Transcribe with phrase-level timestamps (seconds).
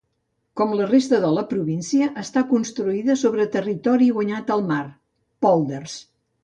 [0.59, 4.85] Com la resta de la província, està construïda sobre territori guanyat al mar:
[5.49, 6.03] pòlders.